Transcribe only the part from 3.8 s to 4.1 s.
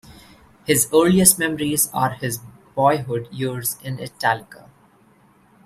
in